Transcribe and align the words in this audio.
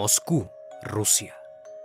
Moscú, 0.00 0.48
Rusia. 0.82 1.34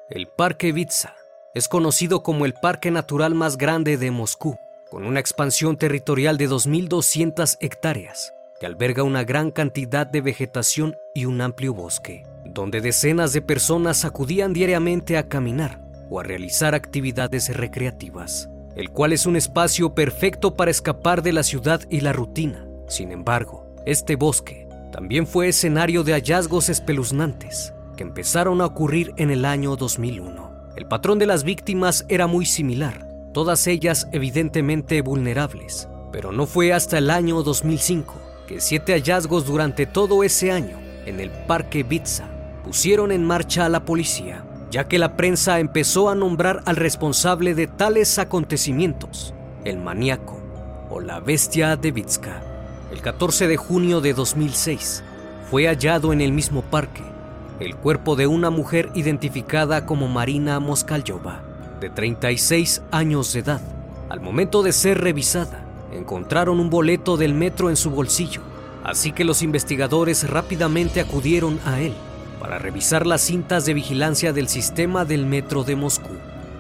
El 0.10 0.28
Parque 0.28 0.72
Vitsa 0.72 1.16
es 1.54 1.68
conocido 1.68 2.24
como 2.24 2.46
el 2.46 2.54
parque 2.54 2.90
natural 2.90 3.36
más 3.36 3.58
grande 3.58 3.98
de 3.98 4.10
Moscú, 4.10 4.58
con 4.90 5.06
una 5.06 5.20
expansión 5.20 5.76
territorial 5.76 6.38
de 6.38 6.48
2.200 6.48 7.58
hectáreas, 7.60 8.34
que 8.58 8.68
alberga 8.68 9.04
una 9.04 9.26
gran 9.26 9.52
cantidad 9.52 10.08
de 10.08 10.22
vegetación 10.22 10.96
y 11.14 11.26
un 11.26 11.42
amplio 11.42 11.74
bosque, 11.74 12.24
donde 12.46 12.80
decenas 12.80 13.34
de 13.34 13.42
personas 13.42 14.06
acudían 14.06 14.54
diariamente 14.54 15.18
a 15.18 15.28
caminar 15.28 15.82
o 16.10 16.22
a 16.22 16.24
realizar 16.24 16.74
actividades 16.74 17.54
recreativas, 17.54 18.50
el 18.78 18.92
cual 18.92 19.12
es 19.12 19.26
un 19.26 19.36
espacio 19.36 19.94
perfecto 19.94 20.56
para 20.56 20.72
escapar 20.72 21.22
de 21.22 21.34
la 21.34 21.44
ciudad 21.44 21.82
y 21.90 22.00
la 22.00 22.14
rutina. 22.14 22.66
Sin 22.88 23.12
embargo, 23.12 23.68
este 23.86 24.16
bosque 24.16 24.70
también 24.94 25.28
fue 25.28 25.50
escenario 25.50 26.06
de 26.06 26.14
hallazgos 26.14 26.70
espeluznantes 26.70 27.75
que 27.96 28.04
empezaron 28.04 28.62
a 28.62 28.66
ocurrir 28.66 29.14
en 29.18 29.32
el 29.32 29.46
año 29.46 29.76
2001. 29.76 30.72
El 30.76 30.86
patrón 30.88 31.20
de 31.20 31.26
las 31.26 31.44
víctimas 31.44 32.06
era 32.10 32.28
muy 32.28 32.46
similar, 32.46 33.08
todas 33.34 33.66
ellas 33.68 34.08
evidentemente 34.12 35.02
vulnerables, 35.02 35.88
pero 36.12 36.32
no 36.32 36.46
fue 36.46 36.74
hasta 36.74 36.98
el 36.98 37.10
año 37.10 37.44
2005 37.44 38.14
que 38.48 38.62
siete 38.62 38.94
hallazgos 38.94 39.46
durante 39.46 39.86
todo 39.86 40.24
ese 40.24 40.52
año 40.52 40.78
en 41.06 41.20
el 41.20 41.32
Parque 41.32 41.84
Bitsa 41.84 42.30
pusieron 42.64 43.12
en 43.12 43.24
marcha 43.24 43.66
a 43.66 43.70
la 43.70 43.86
policía, 43.86 44.44
ya 44.70 44.88
que 44.88 45.00
la 45.00 45.16
prensa 45.16 45.60
empezó 45.60 46.10
a 46.10 46.16
nombrar 46.16 46.62
al 46.66 46.76
responsable 46.76 47.56
de 47.56 47.68
tales 47.68 48.20
acontecimientos, 48.20 49.34
el 49.64 49.78
maníaco 49.78 50.42
o 50.90 51.00
la 51.00 51.20
bestia 51.20 51.76
de 51.76 51.92
Vitska. 51.92 52.44
El 52.92 53.02
14 53.02 53.48
de 53.48 53.58
junio 53.58 54.02
de 54.02 54.14
2006 54.14 55.04
fue 55.50 55.68
hallado 55.68 56.12
en 56.14 56.22
el 56.22 56.32
mismo 56.32 56.62
parque 56.62 57.15
el 57.60 57.76
cuerpo 57.76 58.16
de 58.16 58.28
una 58.28 58.50
mujer 58.50 58.90
identificada 58.96 59.86
como 59.86 60.08
Marina 60.08 60.60
Moskalyova, 60.60 61.42
de 61.80 61.90
36 61.90 62.82
años 62.92 63.32
de 63.32 63.40
edad. 63.40 63.62
Al 64.10 64.20
momento 64.20 64.62
de 64.62 64.74
ser 64.74 65.00
revisada, 65.00 65.64
encontraron 65.94 66.60
un 66.60 66.70
boleto 66.70 67.16
del 67.16 67.34
metro 67.34 67.70
en 67.70 67.78
su 67.78 67.92
bolsillo, 67.92 68.42
así 68.84 69.14
que 69.14 69.24
los 69.24 69.42
investigadores 69.42 70.30
rápidamente 70.30 71.00
acudieron 71.00 71.60
a 71.66 71.80
él 71.80 71.94
para 72.42 72.60
revisar 72.60 73.08
las 73.08 73.22
cintas 73.22 73.66
de 73.66 73.74
vigilancia 73.74 74.34
del 74.34 74.50
sistema 74.50 75.06
del 75.06 75.26
metro 75.26 75.64
de 75.64 75.78
Moscú, 75.78 76.14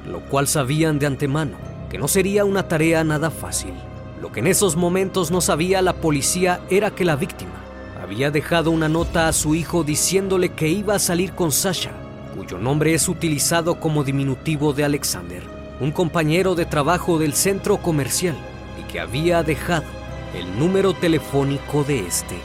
lo 0.08 0.22
cual 0.22 0.48
sabían 0.48 0.98
de 0.98 1.08
antemano 1.08 1.58
que 1.90 1.98
no 1.98 2.08
sería 2.08 2.46
una 2.46 2.68
tarea 2.68 3.04
nada 3.04 3.30
fácil. 3.30 3.74
Lo 4.22 4.32
que 4.32 4.40
en 4.40 4.48
esos 4.48 4.76
momentos 4.76 5.30
no 5.30 5.42
sabía 5.42 5.82
la 5.82 5.94
policía 5.94 6.62
era 6.70 6.92
que 6.92 7.06
la 7.06 7.16
víctima 7.16 7.55
había 8.06 8.30
dejado 8.30 8.70
una 8.70 8.88
nota 8.88 9.28
a 9.28 9.34
su 9.34 9.56
hijo 9.56 9.84
diciéndole 9.84 10.50
que 10.50 10.68
iba 10.68 10.94
a 10.94 11.00
salir 11.00 11.32
con 11.32 11.52
Sasha, 11.52 11.92
cuyo 12.38 12.60
nombre 12.60 12.94
es 12.94 13.10
utilizado 13.10 13.80
como 13.80 14.04
diminutivo 14.04 14.74
de 14.74 14.84
Alexander, 14.84 15.42
un 15.80 15.92
compañero 15.92 16.54
de 16.54 16.66
trabajo 16.66 17.18
del 17.18 17.34
centro 17.34 17.78
comercial 17.78 18.36
y 18.80 18.84
que 18.92 19.00
había 19.00 19.42
dejado 19.42 19.88
el 20.36 20.60
número 20.60 20.94
telefónico 20.94 21.84
de 21.84 22.06
este. 22.06 22.36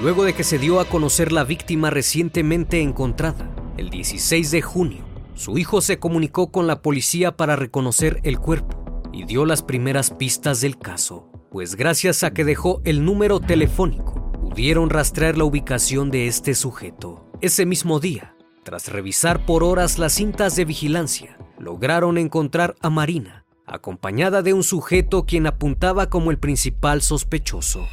Luego 0.00 0.22
de 0.22 0.34
que 0.34 0.44
se 0.44 0.56
dio 0.56 0.78
a 0.78 0.84
conocer 0.84 1.32
la 1.32 1.42
víctima 1.42 1.90
recientemente 1.90 2.80
encontrada, 2.80 3.50
el 3.76 3.90
16 3.90 4.52
de 4.52 4.62
junio, 4.62 5.04
su 5.34 5.58
hijo 5.58 5.80
se 5.80 5.98
comunicó 5.98 6.52
con 6.52 6.68
la 6.68 6.80
policía 6.80 7.36
para 7.36 7.56
reconocer 7.56 8.20
el 8.22 8.38
cuerpo 8.38 9.10
y 9.12 9.24
dio 9.24 9.46
las 9.46 9.64
primeras 9.64 10.12
pistas 10.12 10.60
del 10.60 10.78
caso, 10.78 11.28
pues 11.50 11.74
gracias 11.74 12.22
a 12.22 12.30
que 12.30 12.44
dejó 12.44 12.80
el 12.84 13.04
número 13.04 13.40
telefónico, 13.40 14.17
pudieron 14.58 14.90
rastrear 14.90 15.38
la 15.38 15.44
ubicación 15.44 16.10
de 16.10 16.26
este 16.26 16.52
sujeto. 16.56 17.30
Ese 17.40 17.64
mismo 17.64 18.00
día, 18.00 18.34
tras 18.64 18.88
revisar 18.88 19.46
por 19.46 19.62
horas 19.62 20.00
las 20.00 20.14
cintas 20.14 20.56
de 20.56 20.64
vigilancia, 20.64 21.38
lograron 21.60 22.18
encontrar 22.18 22.74
a 22.80 22.90
Marina, 22.90 23.44
acompañada 23.66 24.42
de 24.42 24.54
un 24.54 24.64
sujeto 24.64 25.26
quien 25.26 25.46
apuntaba 25.46 26.10
como 26.10 26.32
el 26.32 26.40
principal 26.40 27.02
sospechoso. 27.02 27.86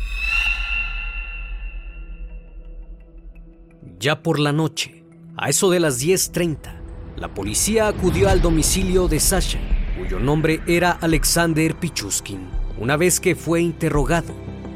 Ya 3.99 4.23
por 4.23 4.39
la 4.39 4.51
noche, 4.51 5.03
a 5.37 5.49
eso 5.49 5.69
de 5.69 5.79
las 5.79 6.03
10.30, 6.03 6.81
la 7.15 7.31
policía 7.31 7.87
acudió 7.87 8.27
al 8.27 8.41
domicilio 8.41 9.07
de 9.07 9.19
Sasha, 9.19 9.59
cuyo 9.99 10.19
nombre 10.19 10.61
era 10.65 10.93
Alexander 10.93 11.75
Pichuskin. 11.75 12.49
Una 12.79 12.97
vez 12.97 13.19
que 13.19 13.35
fue 13.35 13.61
interrogado, 13.61 14.33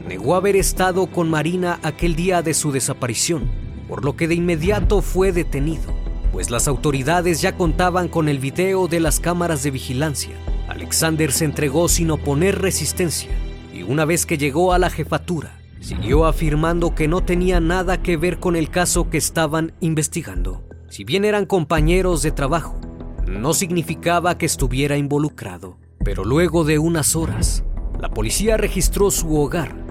negó 0.09 0.33
haber 0.33 0.55
estado 0.55 1.05
con 1.05 1.29
Marina 1.29 1.79
aquel 1.83 2.15
día 2.15 2.41
de 2.41 2.55
su 2.55 2.71
desaparición, 2.71 3.47
por 3.87 4.03
lo 4.03 4.15
que 4.15 4.27
de 4.27 4.33
inmediato 4.33 5.03
fue 5.03 5.31
detenido, 5.31 5.93
pues 6.31 6.49
las 6.49 6.67
autoridades 6.67 7.41
ya 7.41 7.55
contaban 7.55 8.07
con 8.07 8.27
el 8.27 8.39
video 8.39 8.87
de 8.87 9.01
las 9.01 9.19
cámaras 9.19 9.61
de 9.61 9.69
vigilancia. 9.69 10.33
Alexander 10.67 11.31
se 11.31 11.45
entregó 11.45 11.87
sin 11.89 12.09
oponer 12.09 12.59
resistencia 12.59 13.29
y 13.71 13.83
una 13.83 14.03
vez 14.03 14.25
que 14.25 14.39
llegó 14.39 14.73
a 14.73 14.79
la 14.79 14.89
jefatura, 14.89 15.59
siguió 15.79 16.25
afirmando 16.25 16.95
que 16.95 17.07
no 17.07 17.21
tenía 17.21 17.59
nada 17.59 18.01
que 18.01 18.17
ver 18.17 18.39
con 18.39 18.55
el 18.55 18.71
caso 18.71 19.11
que 19.11 19.19
estaban 19.19 19.73
investigando. 19.79 20.63
Si 20.89 21.03
bien 21.03 21.23
eran 21.23 21.45
compañeros 21.45 22.23
de 22.23 22.31
trabajo, 22.31 22.81
no 23.27 23.53
significaba 23.53 24.39
que 24.39 24.47
estuviera 24.47 24.97
involucrado. 24.97 25.77
Pero 26.03 26.25
luego 26.25 26.63
de 26.63 26.79
unas 26.79 27.15
horas, 27.15 27.63
la 27.99 28.09
policía 28.09 28.57
registró 28.57 29.11
su 29.11 29.39
hogar 29.39 29.88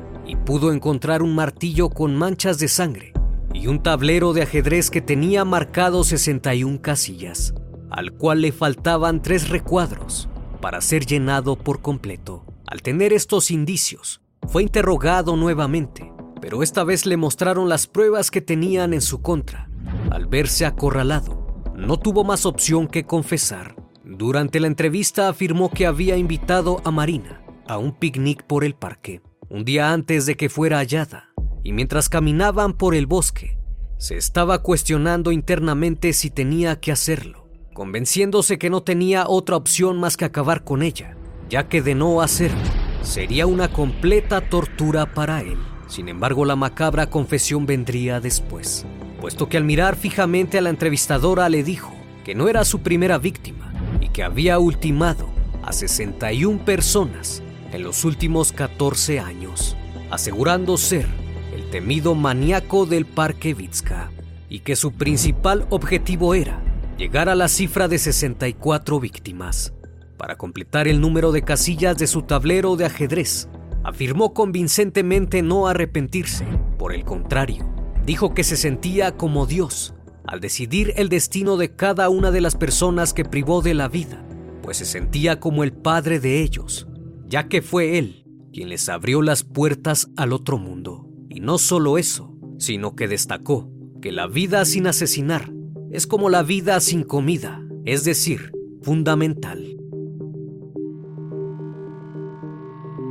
pudo 0.48 0.72
encontrar 0.72 1.20
un 1.20 1.34
martillo 1.34 1.90
con 1.90 2.16
manchas 2.16 2.58
de 2.58 2.68
sangre 2.68 3.12
y 3.52 3.66
un 3.66 3.82
tablero 3.82 4.32
de 4.32 4.40
ajedrez 4.40 4.90
que 4.90 5.02
tenía 5.02 5.44
marcado 5.44 6.04
61 6.04 6.80
casillas, 6.80 7.52
al 7.90 8.12
cual 8.12 8.40
le 8.40 8.50
faltaban 8.50 9.20
tres 9.20 9.50
recuadros 9.50 10.30
para 10.62 10.80
ser 10.80 11.04
llenado 11.04 11.54
por 11.54 11.82
completo. 11.82 12.46
Al 12.66 12.80
tener 12.80 13.12
estos 13.12 13.50
indicios, 13.50 14.22
fue 14.46 14.62
interrogado 14.62 15.36
nuevamente, 15.36 16.10
pero 16.40 16.62
esta 16.62 16.82
vez 16.82 17.04
le 17.04 17.18
mostraron 17.18 17.68
las 17.68 17.86
pruebas 17.86 18.30
que 18.30 18.40
tenían 18.40 18.94
en 18.94 19.02
su 19.02 19.20
contra. 19.20 19.68
Al 20.10 20.28
verse 20.28 20.64
acorralado, 20.64 21.62
no 21.76 21.98
tuvo 21.98 22.24
más 22.24 22.46
opción 22.46 22.88
que 22.88 23.04
confesar. 23.04 23.76
Durante 24.02 24.60
la 24.60 24.68
entrevista 24.68 25.28
afirmó 25.28 25.68
que 25.68 25.84
había 25.84 26.16
invitado 26.16 26.80
a 26.86 26.90
Marina 26.90 27.42
a 27.66 27.76
un 27.76 27.92
picnic 27.92 28.44
por 28.44 28.64
el 28.64 28.74
parque 28.74 29.20
un 29.50 29.64
día 29.64 29.92
antes 29.92 30.26
de 30.26 30.36
que 30.36 30.50
fuera 30.50 30.78
hallada, 30.78 31.30
y 31.64 31.72
mientras 31.72 32.08
caminaban 32.08 32.74
por 32.74 32.94
el 32.94 33.06
bosque, 33.06 33.56
se 33.96 34.16
estaba 34.16 34.62
cuestionando 34.62 35.32
internamente 35.32 36.12
si 36.12 36.28
tenía 36.28 36.80
que 36.80 36.92
hacerlo, 36.92 37.48
convenciéndose 37.72 38.58
que 38.58 38.68
no 38.68 38.82
tenía 38.82 39.26
otra 39.26 39.56
opción 39.56 39.98
más 39.98 40.16
que 40.18 40.26
acabar 40.26 40.64
con 40.64 40.82
ella, 40.82 41.16
ya 41.48 41.68
que 41.68 41.80
de 41.80 41.94
no 41.94 42.20
hacerlo, 42.20 42.60
sería 43.02 43.46
una 43.46 43.72
completa 43.72 44.42
tortura 44.42 45.14
para 45.14 45.40
él. 45.40 45.58
Sin 45.88 46.10
embargo, 46.10 46.44
la 46.44 46.54
macabra 46.54 47.08
confesión 47.08 47.64
vendría 47.64 48.20
después, 48.20 48.84
puesto 49.18 49.48
que 49.48 49.56
al 49.56 49.64
mirar 49.64 49.96
fijamente 49.96 50.58
a 50.58 50.60
la 50.60 50.70
entrevistadora 50.70 51.48
le 51.48 51.64
dijo 51.64 51.94
que 52.22 52.34
no 52.34 52.48
era 52.48 52.66
su 52.66 52.80
primera 52.80 53.16
víctima 53.16 53.72
y 54.02 54.10
que 54.10 54.22
había 54.22 54.58
ultimado 54.58 55.26
a 55.62 55.72
61 55.72 56.66
personas 56.66 57.42
en 57.72 57.82
los 57.82 58.04
últimos 58.04 58.52
14 58.52 59.20
años, 59.20 59.76
asegurando 60.10 60.76
ser 60.76 61.06
el 61.54 61.68
temido 61.70 62.14
maníaco 62.14 62.86
del 62.86 63.06
Parque 63.06 63.54
Vitska 63.54 64.10
y 64.48 64.60
que 64.60 64.76
su 64.76 64.92
principal 64.92 65.66
objetivo 65.70 66.34
era 66.34 66.62
llegar 66.96 67.28
a 67.28 67.34
la 67.34 67.48
cifra 67.48 67.88
de 67.88 67.98
64 67.98 69.00
víctimas 69.00 69.72
para 70.16 70.36
completar 70.36 70.88
el 70.88 71.00
número 71.00 71.32
de 71.32 71.42
casillas 71.42 71.96
de 71.96 72.06
su 72.06 72.22
tablero 72.22 72.76
de 72.76 72.84
ajedrez. 72.86 73.48
afirmó 73.84 74.34
convincentemente 74.34 75.40
no 75.42 75.68
arrepentirse. 75.68 76.44
Por 76.76 76.92
el 76.92 77.04
contrario, 77.04 77.66
dijo 78.04 78.34
que 78.34 78.44
se 78.44 78.56
sentía 78.56 79.16
como 79.16 79.46
Dios 79.46 79.94
al 80.26 80.40
decidir 80.40 80.92
el 80.96 81.08
destino 81.08 81.56
de 81.56 81.74
cada 81.74 82.10
una 82.10 82.30
de 82.30 82.42
las 82.42 82.56
personas 82.56 83.14
que 83.14 83.24
privó 83.24 83.62
de 83.62 83.72
la 83.72 83.88
vida, 83.88 84.22
pues 84.62 84.76
se 84.78 84.84
sentía 84.84 85.40
como 85.40 85.64
el 85.64 85.72
padre 85.72 86.20
de 86.20 86.42
ellos, 86.42 86.87
ya 87.28 87.48
que 87.48 87.62
fue 87.62 87.98
él 87.98 88.24
quien 88.52 88.70
les 88.70 88.88
abrió 88.88 89.22
las 89.22 89.44
puertas 89.44 90.10
al 90.16 90.32
otro 90.32 90.58
mundo. 90.58 91.06
Y 91.28 91.40
no 91.40 91.58
solo 91.58 91.98
eso, 91.98 92.34
sino 92.58 92.96
que 92.96 93.06
destacó 93.06 93.70
que 94.00 94.10
la 94.12 94.26
vida 94.26 94.64
sin 94.64 94.86
asesinar 94.86 95.52
es 95.90 96.06
como 96.06 96.30
la 96.30 96.42
vida 96.42 96.80
sin 96.80 97.02
comida, 97.02 97.62
es 97.84 98.04
decir, 98.04 98.52
fundamental. 98.82 99.76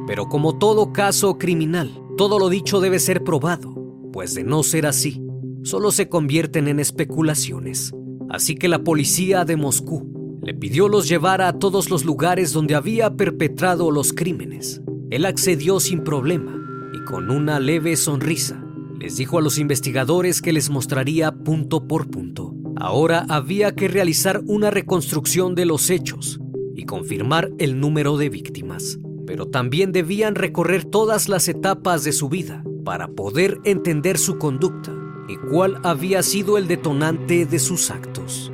Pero 0.08 0.28
como 0.28 0.58
todo 0.58 0.94
caso 0.94 1.38
criminal, 1.38 2.02
todo 2.18 2.40
lo 2.40 2.50
dicho 2.50 2.80
debe 2.80 3.00
ser 3.00 3.24
probado, 3.24 3.76
pues 4.12 4.34
de 4.34 4.44
no 4.44 4.64
ser 4.64 4.86
así, 4.86 5.22
solo 5.64 5.92
se 5.92 6.10
convierten 6.10 6.68
en 6.68 6.80
especulaciones. 6.80 7.94
Así 8.30 8.56
que 8.56 8.68
la 8.68 8.84
policía 8.84 9.46
de 9.46 9.58
Moscú 9.58 10.17
le 10.48 10.54
pidió 10.54 10.88
los 10.88 11.10
llevara 11.10 11.50
a 11.50 11.60
todos 11.60 11.90
los 11.90 12.06
lugares 12.06 12.54
donde 12.54 12.74
había 12.74 13.18
perpetrado 13.18 13.92
los 13.92 14.14
crímenes. 14.14 14.82
Él 15.10 15.26
accedió 15.26 15.82
sin 15.82 16.06
problema 16.06 16.58
y 16.94 17.04
con 17.04 17.30
una 17.30 17.60
leve 17.60 17.98
sonrisa 17.98 18.64
les 18.98 19.18
dijo 19.18 19.38
a 19.38 19.42
los 19.42 19.58
investigadores 19.58 20.42
que 20.42 20.54
les 20.54 20.70
mostraría 20.70 21.34
punto 21.34 21.86
por 21.86 22.10
punto. 22.10 22.54
Ahora 22.78 23.26
había 23.28 23.76
que 23.76 23.90
realizar 23.90 24.42
una 24.46 24.72
reconstrucción 24.72 25.54
de 25.54 25.66
los 25.66 25.90
hechos 25.90 26.40
y 26.78 26.86
confirmar 26.86 27.52
el 27.60 27.82
número 27.82 28.16
de 28.16 28.30
víctimas, 28.30 29.00
pero 29.26 29.48
también 29.48 29.92
debían 29.92 30.36
recorrer 30.36 30.86
todas 30.86 31.28
las 31.28 31.50
etapas 31.50 32.06
de 32.06 32.14
su 32.14 32.30
vida 32.30 32.64
para 32.86 33.10
poder 33.10 33.60
entender 33.66 34.18
su 34.18 34.38
conducta 34.38 34.96
y 35.28 35.36
cuál 35.52 35.82
había 35.84 36.24
sido 36.24 36.58
el 36.58 36.70
detonante 36.70 37.46
de 37.46 37.60
sus 37.60 37.92
actos. 37.92 38.54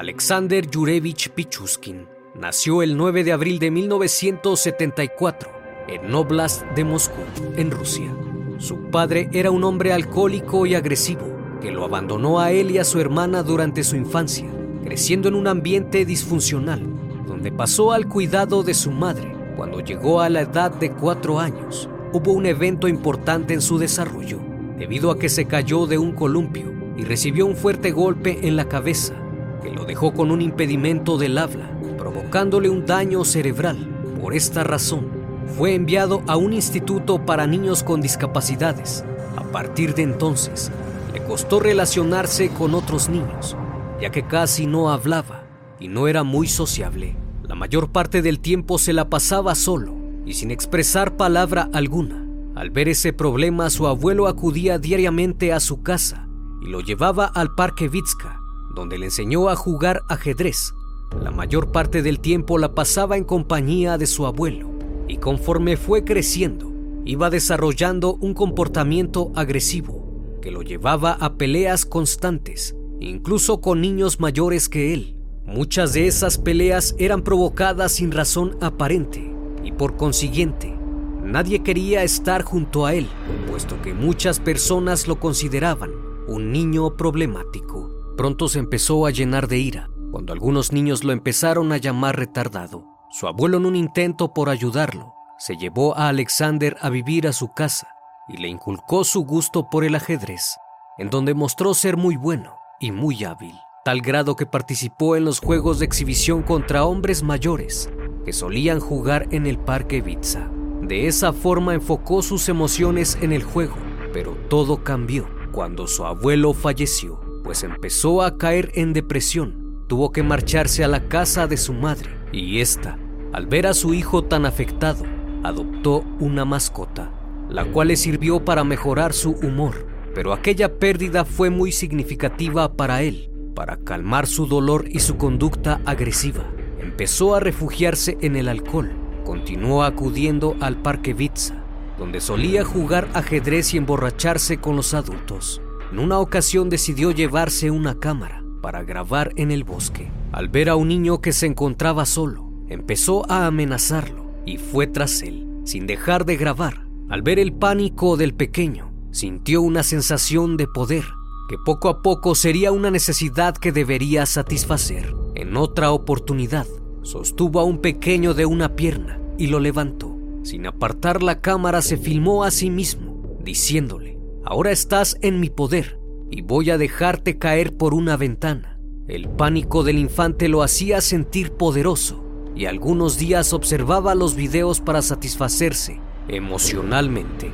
Alexander 0.00 0.66
Yurevich 0.66 1.28
Pichuskin 1.28 2.08
nació 2.34 2.80
el 2.82 2.96
9 2.96 3.22
de 3.22 3.32
abril 3.32 3.58
de 3.58 3.70
1974 3.70 5.50
en 5.88 6.14
Oblast 6.14 6.62
de 6.74 6.84
Moscú, 6.84 7.20
en 7.54 7.70
Rusia. 7.70 8.10
Su 8.56 8.78
padre 8.90 9.28
era 9.34 9.50
un 9.50 9.62
hombre 9.62 9.92
alcohólico 9.92 10.64
y 10.64 10.74
agresivo 10.74 11.58
que 11.60 11.70
lo 11.70 11.84
abandonó 11.84 12.40
a 12.40 12.50
él 12.50 12.70
y 12.70 12.78
a 12.78 12.84
su 12.84 12.98
hermana 12.98 13.42
durante 13.42 13.84
su 13.84 13.94
infancia, 13.94 14.48
creciendo 14.82 15.28
en 15.28 15.34
un 15.34 15.46
ambiente 15.46 16.06
disfuncional, 16.06 16.80
donde 17.26 17.52
pasó 17.52 17.92
al 17.92 18.08
cuidado 18.08 18.62
de 18.62 18.72
su 18.72 18.92
madre. 18.92 19.36
Cuando 19.54 19.80
llegó 19.80 20.22
a 20.22 20.30
la 20.30 20.40
edad 20.40 20.70
de 20.70 20.92
cuatro 20.92 21.38
años, 21.38 21.90
hubo 22.14 22.32
un 22.32 22.46
evento 22.46 22.88
importante 22.88 23.52
en 23.52 23.60
su 23.60 23.76
desarrollo 23.76 24.38
debido 24.78 25.10
a 25.10 25.18
que 25.18 25.28
se 25.28 25.44
cayó 25.44 25.86
de 25.86 25.98
un 25.98 26.12
columpio 26.12 26.72
y 26.96 27.04
recibió 27.04 27.44
un 27.44 27.54
fuerte 27.54 27.90
golpe 27.90 28.48
en 28.48 28.56
la 28.56 28.66
cabeza 28.66 29.14
que 29.62 29.70
lo 29.70 29.84
dejó 29.84 30.12
con 30.12 30.30
un 30.30 30.42
impedimento 30.42 31.18
del 31.18 31.38
habla, 31.38 31.70
provocándole 31.98 32.68
un 32.68 32.86
daño 32.86 33.24
cerebral. 33.24 33.76
Por 34.20 34.34
esta 34.34 34.64
razón, 34.64 35.08
fue 35.56 35.74
enviado 35.74 36.22
a 36.26 36.36
un 36.36 36.52
instituto 36.52 37.24
para 37.24 37.46
niños 37.46 37.82
con 37.82 38.00
discapacidades. 38.00 39.04
A 39.36 39.44
partir 39.44 39.94
de 39.94 40.02
entonces, 40.02 40.70
le 41.12 41.22
costó 41.24 41.60
relacionarse 41.60 42.50
con 42.50 42.74
otros 42.74 43.08
niños, 43.08 43.56
ya 44.00 44.10
que 44.10 44.26
casi 44.26 44.66
no 44.66 44.90
hablaba 44.90 45.44
y 45.78 45.88
no 45.88 46.08
era 46.08 46.22
muy 46.22 46.46
sociable. 46.46 47.16
La 47.42 47.54
mayor 47.54 47.90
parte 47.90 48.22
del 48.22 48.40
tiempo 48.40 48.78
se 48.78 48.92
la 48.92 49.08
pasaba 49.08 49.54
solo 49.54 49.94
y 50.24 50.34
sin 50.34 50.50
expresar 50.50 51.16
palabra 51.16 51.68
alguna. 51.72 52.26
Al 52.54 52.70
ver 52.70 52.88
ese 52.88 53.12
problema, 53.12 53.70
su 53.70 53.86
abuelo 53.86 54.28
acudía 54.28 54.78
diariamente 54.78 55.52
a 55.52 55.60
su 55.60 55.82
casa 55.82 56.28
y 56.62 56.68
lo 56.68 56.80
llevaba 56.80 57.26
al 57.26 57.54
parque 57.54 57.88
Vitska, 57.88 58.39
donde 58.74 58.98
le 58.98 59.06
enseñó 59.06 59.48
a 59.48 59.56
jugar 59.56 60.02
ajedrez. 60.08 60.74
La 61.20 61.30
mayor 61.30 61.72
parte 61.72 62.02
del 62.02 62.20
tiempo 62.20 62.58
la 62.58 62.74
pasaba 62.74 63.16
en 63.16 63.24
compañía 63.24 63.98
de 63.98 64.06
su 64.06 64.26
abuelo 64.26 64.70
y 65.08 65.16
conforme 65.16 65.76
fue 65.76 66.04
creciendo, 66.04 66.72
iba 67.04 67.30
desarrollando 67.30 68.14
un 68.14 68.34
comportamiento 68.34 69.32
agresivo 69.34 70.38
que 70.40 70.50
lo 70.50 70.62
llevaba 70.62 71.12
a 71.12 71.34
peleas 71.34 71.84
constantes, 71.84 72.76
incluso 73.00 73.60
con 73.60 73.80
niños 73.80 74.20
mayores 74.20 74.68
que 74.68 74.94
él. 74.94 75.16
Muchas 75.44 75.92
de 75.92 76.06
esas 76.06 76.38
peleas 76.38 76.94
eran 76.98 77.22
provocadas 77.22 77.92
sin 77.92 78.12
razón 78.12 78.56
aparente 78.60 79.34
y 79.64 79.72
por 79.72 79.96
consiguiente 79.96 80.80
Nadie 81.24 81.62
quería 81.62 82.02
estar 82.02 82.42
junto 82.42 82.86
a 82.86 82.94
él, 82.94 83.06
puesto 83.48 83.80
que 83.82 83.92
muchas 83.92 84.40
personas 84.40 85.06
lo 85.06 85.20
consideraban 85.20 85.92
un 86.26 86.50
niño 86.50 86.96
problemático. 86.96 87.89
Pronto 88.20 88.48
se 88.48 88.58
empezó 88.58 89.06
a 89.06 89.10
llenar 89.10 89.48
de 89.48 89.56
ira, 89.56 89.88
cuando 90.10 90.34
algunos 90.34 90.72
niños 90.72 91.04
lo 91.04 91.12
empezaron 91.12 91.72
a 91.72 91.78
llamar 91.78 92.18
retardado. 92.18 92.84
Su 93.08 93.26
abuelo 93.26 93.56
en 93.56 93.64
un 93.64 93.76
intento 93.76 94.34
por 94.34 94.50
ayudarlo, 94.50 95.14
se 95.38 95.56
llevó 95.56 95.96
a 95.96 96.08
Alexander 96.08 96.76
a 96.82 96.90
vivir 96.90 97.26
a 97.26 97.32
su 97.32 97.54
casa 97.54 97.88
y 98.28 98.36
le 98.36 98.48
inculcó 98.48 99.04
su 99.04 99.24
gusto 99.24 99.70
por 99.70 99.84
el 99.84 99.94
ajedrez, 99.94 100.58
en 100.98 101.08
donde 101.08 101.32
mostró 101.32 101.72
ser 101.72 101.96
muy 101.96 102.16
bueno 102.16 102.56
y 102.78 102.92
muy 102.92 103.24
hábil, 103.24 103.54
tal 103.86 104.02
grado 104.02 104.36
que 104.36 104.44
participó 104.44 105.16
en 105.16 105.24
los 105.24 105.40
juegos 105.40 105.78
de 105.78 105.86
exhibición 105.86 106.42
contra 106.42 106.84
hombres 106.84 107.22
mayores 107.22 107.88
que 108.26 108.34
solían 108.34 108.80
jugar 108.80 109.28
en 109.30 109.46
el 109.46 109.58
parque 109.58 110.02
Vitsa. 110.02 110.50
De 110.82 111.06
esa 111.06 111.32
forma 111.32 111.72
enfocó 111.72 112.20
sus 112.20 112.50
emociones 112.50 113.16
en 113.22 113.32
el 113.32 113.44
juego, 113.44 113.76
pero 114.12 114.36
todo 114.50 114.84
cambió 114.84 115.26
cuando 115.52 115.86
su 115.86 116.04
abuelo 116.04 116.52
falleció, 116.52 117.29
pues 117.42 117.62
empezó 117.62 118.22
a 118.22 118.38
caer 118.38 118.70
en 118.74 118.92
depresión. 118.92 119.84
Tuvo 119.88 120.12
que 120.12 120.22
marcharse 120.22 120.84
a 120.84 120.88
la 120.88 121.08
casa 121.08 121.46
de 121.46 121.56
su 121.56 121.72
madre 121.72 122.10
y 122.32 122.60
ésta, 122.60 122.98
al 123.32 123.46
ver 123.46 123.66
a 123.66 123.74
su 123.74 123.94
hijo 123.94 124.24
tan 124.24 124.46
afectado, 124.46 125.04
adoptó 125.42 126.04
una 126.20 126.44
mascota, 126.44 127.12
la 127.48 127.64
cual 127.64 127.88
le 127.88 127.96
sirvió 127.96 128.44
para 128.44 128.64
mejorar 128.64 129.12
su 129.12 129.32
humor. 129.32 129.86
Pero 130.14 130.32
aquella 130.32 130.78
pérdida 130.78 131.24
fue 131.24 131.50
muy 131.50 131.72
significativa 131.72 132.76
para 132.76 133.02
él. 133.02 133.30
Para 133.54 133.76
calmar 133.76 134.26
su 134.26 134.46
dolor 134.46 134.86
y 134.88 135.00
su 135.00 135.16
conducta 135.16 135.80
agresiva, 135.84 136.44
empezó 136.80 137.34
a 137.34 137.40
refugiarse 137.40 138.16
en 138.20 138.36
el 138.36 138.48
alcohol 138.48 138.90
continuó 139.30 139.84
acudiendo 139.84 140.56
al 140.60 140.82
parque 140.82 141.14
Vitsa, 141.14 141.62
donde 141.98 142.20
solía 142.20 142.64
jugar 142.64 143.08
ajedrez 143.14 143.74
y 143.74 143.76
emborracharse 143.76 144.58
con 144.58 144.74
los 144.74 144.92
adultos. 144.92 145.62
En 145.92 145.98
una 145.98 146.18
ocasión 146.18 146.70
decidió 146.70 147.10
llevarse 147.10 147.70
una 147.70 147.98
cámara 147.98 148.44
para 148.62 148.84
grabar 148.84 149.32
en 149.36 149.50
el 149.50 149.64
bosque. 149.64 150.10
Al 150.32 150.48
ver 150.48 150.68
a 150.68 150.76
un 150.76 150.88
niño 150.88 151.20
que 151.20 151.32
se 151.32 151.46
encontraba 151.46 152.06
solo, 152.06 152.50
empezó 152.68 153.30
a 153.30 153.46
amenazarlo 153.46 154.30
y 154.46 154.58
fue 154.58 154.86
tras 154.86 155.22
él, 155.22 155.48
sin 155.64 155.86
dejar 155.86 156.24
de 156.24 156.36
grabar. 156.36 156.86
Al 157.08 157.22
ver 157.22 157.38
el 157.38 157.52
pánico 157.52 158.16
del 158.16 158.34
pequeño, 158.34 158.92
sintió 159.10 159.62
una 159.62 159.82
sensación 159.82 160.56
de 160.56 160.68
poder 160.68 161.04
que 161.50 161.58
poco 161.58 161.88
a 161.88 162.00
poco 162.00 162.36
sería 162.36 162.70
una 162.70 162.92
necesidad 162.92 163.56
que 163.56 163.72
debería 163.72 164.24
satisfacer. 164.24 165.12
En 165.34 165.56
otra 165.56 165.90
oportunidad, 165.90 166.68
sostuvo 167.02 167.58
a 167.58 167.64
un 167.64 167.78
pequeño 167.78 168.34
de 168.34 168.46
una 168.46 168.76
pierna 168.76 169.18
y 169.36 169.48
lo 169.48 169.58
levantó. 169.58 170.16
Sin 170.44 170.64
apartar 170.68 171.24
la 171.24 171.40
cámara 171.40 171.82
se 171.82 171.96
filmó 171.96 172.44
a 172.44 172.52
sí 172.52 172.70
mismo, 172.70 173.36
diciéndole, 173.42 174.19
ahora 174.50 174.72
estás 174.72 175.16
en 175.22 175.38
mi 175.38 175.48
poder 175.48 176.00
y 176.28 176.42
voy 176.42 176.70
a 176.70 176.76
dejarte 176.76 177.38
caer 177.38 177.76
por 177.76 177.94
una 177.94 178.16
ventana. 178.16 178.80
El 179.06 179.28
pánico 179.28 179.84
del 179.84 179.96
infante 179.96 180.48
lo 180.48 180.64
hacía 180.64 181.00
sentir 181.00 181.52
poderoso 181.52 182.24
y 182.56 182.66
algunos 182.66 183.16
días 183.16 183.52
observaba 183.52 184.16
los 184.16 184.34
videos 184.34 184.80
para 184.80 185.02
satisfacerse 185.02 186.00
emocionalmente. 186.26 187.52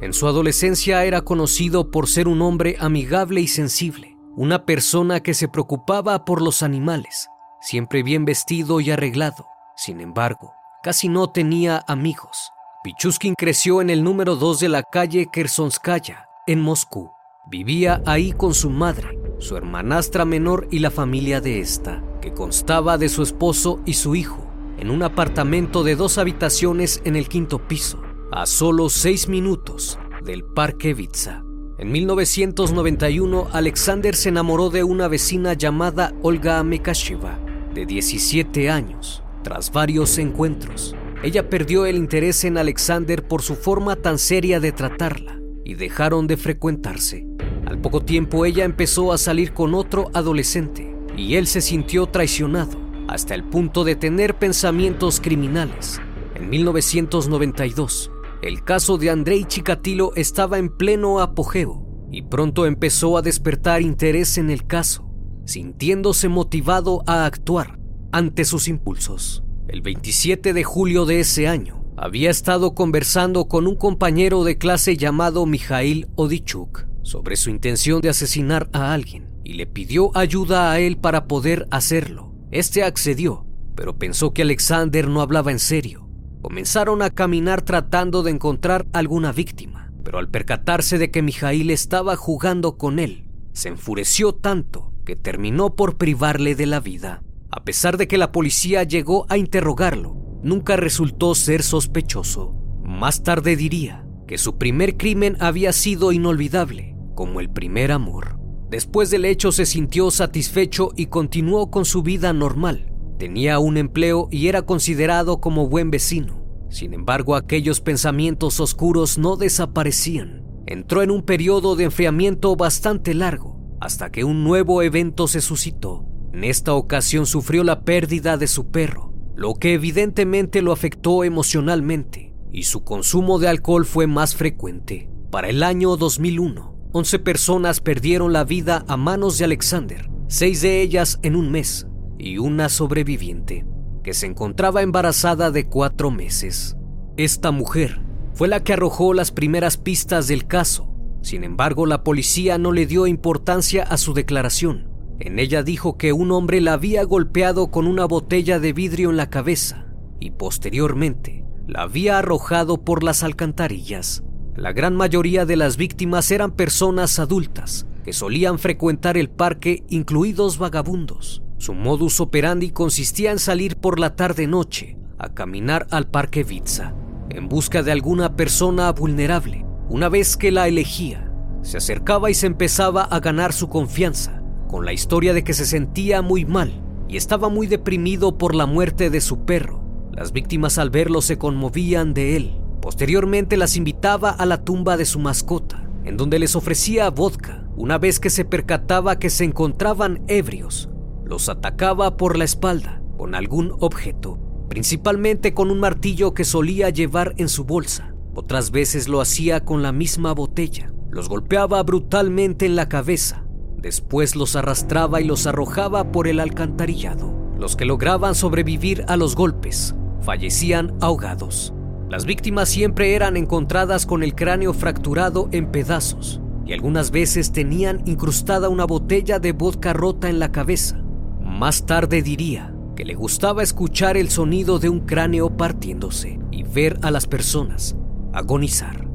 En 0.00 0.12
su 0.12 0.28
adolescencia 0.28 1.04
era 1.04 1.22
conocido 1.22 1.90
por 1.90 2.06
ser 2.06 2.28
un 2.28 2.42
hombre 2.42 2.76
amigable 2.78 3.40
y 3.40 3.48
sensible, 3.48 4.16
una 4.36 4.66
persona 4.66 5.20
que 5.20 5.34
se 5.34 5.48
preocupaba 5.48 6.24
por 6.24 6.42
los 6.42 6.62
animales 6.62 7.28
siempre 7.60 8.04
bien 8.04 8.24
vestido 8.24 8.78
y 8.80 8.92
arreglado. 8.92 9.48
Sin 9.76 10.00
embargo, 10.00 10.54
casi 10.82 11.08
no 11.08 11.30
tenía 11.30 11.84
amigos. 11.88 12.52
Pichuskin 12.88 13.34
creció 13.34 13.82
en 13.82 13.90
el 13.90 14.02
número 14.02 14.34
2 14.34 14.60
de 14.60 14.68
la 14.70 14.82
calle 14.82 15.28
Kersonskaya, 15.30 16.26
en 16.46 16.62
Moscú. 16.62 17.10
Vivía 17.50 18.02
ahí 18.06 18.32
con 18.32 18.54
su 18.54 18.70
madre, 18.70 19.20
su 19.38 19.58
hermanastra 19.58 20.24
menor 20.24 20.68
y 20.70 20.78
la 20.78 20.90
familia 20.90 21.42
de 21.42 21.60
esta, 21.60 22.02
que 22.22 22.32
constaba 22.32 22.96
de 22.96 23.10
su 23.10 23.22
esposo 23.22 23.82
y 23.84 23.92
su 23.92 24.16
hijo, 24.16 24.50
en 24.78 24.90
un 24.90 25.02
apartamento 25.02 25.84
de 25.84 25.96
dos 25.96 26.16
habitaciones 26.16 27.02
en 27.04 27.16
el 27.16 27.28
quinto 27.28 27.58
piso, 27.68 28.00
a 28.32 28.46
solo 28.46 28.88
seis 28.88 29.28
minutos 29.28 29.98
del 30.24 30.42
Parque 30.42 30.94
Vitsa. 30.94 31.44
En 31.76 31.92
1991, 31.92 33.48
Alexander 33.52 34.16
se 34.16 34.30
enamoró 34.30 34.70
de 34.70 34.82
una 34.82 35.08
vecina 35.08 35.52
llamada 35.52 36.14
Olga 36.22 36.64
Mekasheva, 36.64 37.38
de 37.74 37.84
17 37.84 38.70
años. 38.70 39.22
Tras 39.42 39.72
varios 39.72 40.16
encuentros, 40.16 40.96
ella 41.22 41.50
perdió 41.50 41.86
el 41.86 41.96
interés 41.96 42.44
en 42.44 42.58
Alexander 42.58 43.26
por 43.26 43.42
su 43.42 43.56
forma 43.56 43.96
tan 43.96 44.18
seria 44.18 44.60
de 44.60 44.72
tratarla 44.72 45.40
y 45.64 45.74
dejaron 45.74 46.26
de 46.26 46.36
frecuentarse. 46.36 47.26
Al 47.66 47.80
poco 47.80 48.02
tiempo 48.02 48.44
ella 48.44 48.64
empezó 48.64 49.12
a 49.12 49.18
salir 49.18 49.52
con 49.52 49.74
otro 49.74 50.10
adolescente 50.14 50.94
y 51.16 51.34
él 51.34 51.46
se 51.46 51.60
sintió 51.60 52.06
traicionado 52.06 52.78
hasta 53.08 53.34
el 53.34 53.44
punto 53.44 53.84
de 53.84 53.96
tener 53.96 54.38
pensamientos 54.38 55.20
criminales. 55.20 56.00
En 56.34 56.50
1992, 56.50 58.12
el 58.42 58.62
caso 58.62 58.96
de 58.96 59.10
Andrei 59.10 59.44
Chikatilo 59.44 60.12
estaba 60.14 60.58
en 60.58 60.68
pleno 60.68 61.20
apogeo 61.20 61.84
y 62.12 62.22
pronto 62.22 62.64
empezó 62.64 63.18
a 63.18 63.22
despertar 63.22 63.82
interés 63.82 64.38
en 64.38 64.50
el 64.50 64.66
caso, 64.66 65.10
sintiéndose 65.44 66.28
motivado 66.28 67.02
a 67.06 67.26
actuar 67.26 67.78
ante 68.12 68.44
sus 68.44 68.68
impulsos. 68.68 69.42
El 69.68 69.82
27 69.82 70.52
de 70.52 70.64
julio 70.64 71.04
de 71.04 71.20
ese 71.20 71.46
año, 71.46 71.84
había 71.96 72.30
estado 72.30 72.74
conversando 72.74 73.48
con 73.48 73.66
un 73.66 73.76
compañero 73.76 74.44
de 74.44 74.58
clase 74.58 74.96
llamado 74.96 75.46
Mijail 75.46 76.08
Odichuk 76.16 76.86
sobre 77.02 77.36
su 77.36 77.50
intención 77.50 78.00
de 78.00 78.08
asesinar 78.08 78.68
a 78.72 78.92
alguien 78.92 79.28
y 79.44 79.54
le 79.54 79.66
pidió 79.66 80.16
ayuda 80.16 80.72
a 80.72 80.80
él 80.80 80.96
para 80.96 81.26
poder 81.26 81.68
hacerlo. 81.70 82.32
Este 82.50 82.82
accedió, 82.82 83.46
pero 83.74 83.98
pensó 83.98 84.32
que 84.32 84.42
Alexander 84.42 85.08
no 85.08 85.20
hablaba 85.20 85.52
en 85.52 85.58
serio 85.58 86.08
Comenzaron 86.40 87.02
a 87.02 87.10
caminar 87.10 87.62
tratando 87.62 88.22
de 88.22 88.30
encontrar 88.30 88.86
alguna 88.92 89.32
víctima, 89.32 89.92
pero 90.04 90.18
al 90.18 90.30
percatarse 90.30 90.96
de 90.96 91.10
que 91.10 91.20
Mijail 91.20 91.70
estaba 91.70 92.14
jugando 92.16 92.76
con 92.78 93.00
él, 93.00 93.26
se 93.52 93.68
enfureció 93.68 94.34
tanto 94.34 94.92
que 95.04 95.16
terminó 95.16 95.74
por 95.74 95.96
privarle 95.96 96.54
de 96.54 96.66
la 96.66 96.78
vida. 96.78 97.22
A 97.58 97.64
pesar 97.64 97.96
de 97.96 98.06
que 98.06 98.18
la 98.18 98.30
policía 98.30 98.84
llegó 98.84 99.26
a 99.28 99.36
interrogarlo, 99.36 100.14
nunca 100.44 100.76
resultó 100.76 101.34
ser 101.34 101.64
sospechoso. 101.64 102.54
Más 102.84 103.24
tarde 103.24 103.56
diría 103.56 104.06
que 104.28 104.38
su 104.38 104.58
primer 104.58 104.96
crimen 104.96 105.36
había 105.40 105.72
sido 105.72 106.12
inolvidable, 106.12 106.94
como 107.16 107.40
el 107.40 107.50
primer 107.50 107.90
amor. 107.90 108.38
Después 108.70 109.10
del 109.10 109.24
hecho 109.24 109.50
se 109.50 109.66
sintió 109.66 110.12
satisfecho 110.12 110.92
y 110.94 111.06
continuó 111.06 111.68
con 111.68 111.84
su 111.84 112.04
vida 112.04 112.32
normal, 112.32 112.92
Tenía 113.18 113.58
un 113.58 113.76
empleo 113.76 114.28
y 114.30 114.46
era 114.46 114.62
considerado 114.62 115.40
como 115.40 115.68
buen 115.68 115.90
vecino. 115.90 116.44
Sin 116.70 116.94
embargo, 116.94 117.34
aquellos 117.34 117.80
pensamientos 117.80 118.60
oscuros 118.60 119.18
no 119.18 119.34
desaparecían. 119.34 120.44
Entró 120.66 121.02
en 121.02 121.10
un 121.10 121.22
periodo 121.22 121.74
de 121.74 121.82
enfriamiento 121.84 122.54
bastante 122.54 123.14
largo, 123.14 123.58
hasta 123.80 124.12
que 124.12 124.22
un 124.22 124.44
nuevo 124.44 124.82
evento 124.82 125.26
se 125.26 125.40
suscitó. 125.40 126.06
En 126.38 126.44
esta 126.44 126.72
ocasión 126.74 127.26
sufrió 127.26 127.64
la 127.64 127.80
pérdida 127.80 128.36
de 128.36 128.46
su 128.46 128.70
perro, 128.70 129.12
lo 129.34 129.54
que 129.54 129.74
evidentemente 129.74 130.62
lo 130.62 130.70
afectó 130.70 131.24
emocionalmente, 131.24 132.32
y 132.52 132.62
su 132.62 132.84
consumo 132.84 133.40
de 133.40 133.48
alcohol 133.48 133.84
fue 133.84 134.06
más 134.06 134.36
frecuente. 134.36 135.10
Para 135.32 135.48
el 135.48 135.64
año 135.64 135.96
2001, 135.96 136.76
11 136.92 137.18
personas 137.18 137.80
perdieron 137.80 138.32
la 138.32 138.44
vida 138.44 138.84
a 138.86 138.96
manos 138.96 139.36
de 139.36 139.46
Alexander, 139.46 140.08
seis 140.28 140.60
de 140.60 140.80
ellas 140.80 141.18
en 141.24 141.34
un 141.34 141.50
mes 141.50 141.88
y 142.20 142.38
una 142.38 142.68
sobreviviente 142.68 143.66
que 144.04 144.14
se 144.14 144.26
encontraba 144.26 144.82
embarazada 144.82 145.50
de 145.50 145.66
cuatro 145.66 146.12
meses. 146.12 146.76
Esta 147.16 147.50
mujer 147.50 148.00
fue 148.32 148.46
la 148.46 148.62
que 148.62 148.74
arrojó 148.74 149.12
las 149.12 149.32
primeras 149.32 149.76
pistas 149.76 150.28
del 150.28 150.46
caso. 150.46 150.94
Sin 151.20 151.42
embargo, 151.42 151.84
la 151.84 152.04
policía 152.04 152.58
no 152.58 152.70
le 152.70 152.86
dio 152.86 153.08
importancia 153.08 153.82
a 153.82 153.96
su 153.96 154.14
declaración. 154.14 154.87
En 155.20 155.40
ella 155.40 155.64
dijo 155.64 155.96
que 155.96 156.12
un 156.12 156.30
hombre 156.30 156.60
la 156.60 156.74
había 156.74 157.02
golpeado 157.02 157.70
con 157.70 157.88
una 157.88 158.04
botella 158.04 158.60
de 158.60 158.72
vidrio 158.72 159.10
en 159.10 159.16
la 159.16 159.30
cabeza 159.30 159.86
y 160.20 160.30
posteriormente 160.30 161.44
la 161.66 161.82
había 161.82 162.18
arrojado 162.18 162.84
por 162.84 163.02
las 163.02 163.24
alcantarillas. 163.24 164.22
La 164.54 164.72
gran 164.72 164.94
mayoría 164.94 165.44
de 165.44 165.56
las 165.56 165.76
víctimas 165.76 166.30
eran 166.30 166.52
personas 166.52 167.18
adultas 167.18 167.86
que 168.04 168.12
solían 168.12 168.58
frecuentar 168.58 169.16
el 169.16 169.28
parque, 169.28 169.82
incluidos 169.88 170.56
vagabundos. 170.58 171.42
Su 171.58 171.74
modus 171.74 172.20
operandi 172.20 172.70
consistía 172.70 173.32
en 173.32 173.40
salir 173.40 173.76
por 173.76 173.98
la 173.98 174.14
tarde-noche 174.14 174.96
a 175.18 175.34
caminar 175.34 175.88
al 175.90 176.06
Parque 176.06 176.44
Vitza 176.44 176.94
en 177.30 177.48
busca 177.48 177.82
de 177.82 177.92
alguna 177.92 178.36
persona 178.36 178.90
vulnerable. 178.92 179.66
Una 179.88 180.08
vez 180.08 180.36
que 180.36 180.52
la 180.52 180.68
elegía, 180.68 181.30
se 181.62 181.76
acercaba 181.76 182.30
y 182.30 182.34
se 182.34 182.46
empezaba 182.46 183.02
a 183.02 183.20
ganar 183.20 183.52
su 183.52 183.68
confianza 183.68 184.37
con 184.68 184.84
la 184.84 184.92
historia 184.92 185.34
de 185.34 185.42
que 185.42 185.54
se 185.54 185.66
sentía 185.66 186.22
muy 186.22 186.44
mal 186.44 186.80
y 187.08 187.16
estaba 187.16 187.48
muy 187.48 187.66
deprimido 187.66 188.38
por 188.38 188.54
la 188.54 188.66
muerte 188.66 189.10
de 189.10 189.20
su 189.20 189.44
perro. 189.44 189.82
Las 190.12 190.32
víctimas 190.32 190.78
al 190.78 190.90
verlo 190.90 191.22
se 191.22 191.38
conmovían 191.38 192.14
de 192.14 192.36
él. 192.36 192.60
Posteriormente 192.80 193.56
las 193.56 193.76
invitaba 193.76 194.30
a 194.30 194.46
la 194.46 194.62
tumba 194.62 194.96
de 194.96 195.04
su 195.04 195.18
mascota, 195.18 195.88
en 196.04 196.16
donde 196.16 196.38
les 196.38 196.54
ofrecía 196.54 197.10
vodka. 197.10 197.64
Una 197.76 197.98
vez 197.98 198.20
que 198.20 198.30
se 198.30 198.44
percataba 198.44 199.18
que 199.18 199.30
se 199.30 199.44
encontraban 199.44 200.22
ebrios, 200.28 200.88
los 201.24 201.48
atacaba 201.48 202.16
por 202.16 202.36
la 202.36 202.44
espalda 202.44 203.02
con 203.16 203.34
algún 203.34 203.72
objeto, 203.80 204.38
principalmente 204.68 205.54
con 205.54 205.70
un 205.70 205.80
martillo 205.80 206.34
que 206.34 206.44
solía 206.44 206.90
llevar 206.90 207.34
en 207.36 207.48
su 207.48 207.64
bolsa. 207.64 208.14
Otras 208.34 208.70
veces 208.70 209.08
lo 209.08 209.20
hacía 209.20 209.64
con 209.64 209.82
la 209.82 209.92
misma 209.92 210.32
botella. 210.32 210.92
Los 211.10 211.28
golpeaba 211.28 211.82
brutalmente 211.82 212.66
en 212.66 212.76
la 212.76 212.88
cabeza. 212.88 213.44
Después 213.78 214.34
los 214.34 214.56
arrastraba 214.56 215.20
y 215.20 215.24
los 215.24 215.46
arrojaba 215.46 216.10
por 216.10 216.26
el 216.26 216.40
alcantarillado. 216.40 217.32
Los 217.56 217.76
que 217.76 217.84
lograban 217.84 218.34
sobrevivir 218.34 219.04
a 219.08 219.16
los 219.16 219.36
golpes 219.36 219.94
fallecían 220.20 220.94
ahogados. 221.00 221.72
Las 222.10 222.24
víctimas 222.24 222.68
siempre 222.68 223.14
eran 223.14 223.36
encontradas 223.36 224.04
con 224.04 224.22
el 224.22 224.34
cráneo 224.34 224.74
fracturado 224.74 225.48
en 225.52 225.70
pedazos 225.70 226.40
y 226.66 226.72
algunas 226.72 227.10
veces 227.10 227.52
tenían 227.52 228.02
incrustada 228.04 228.68
una 228.68 228.84
botella 228.84 229.38
de 229.38 229.52
vodka 229.52 229.92
rota 229.92 230.28
en 230.28 230.38
la 230.38 230.50
cabeza. 230.50 231.00
Más 231.40 231.86
tarde 231.86 232.20
diría 232.20 232.74
que 232.96 233.04
le 233.04 233.14
gustaba 233.14 233.62
escuchar 233.62 234.16
el 234.16 234.28
sonido 234.28 234.78
de 234.78 234.88
un 234.88 235.00
cráneo 235.00 235.56
partiéndose 235.56 236.40
y 236.50 236.64
ver 236.64 236.98
a 237.02 237.10
las 237.10 237.26
personas 237.26 237.96
agonizar. 238.32 239.07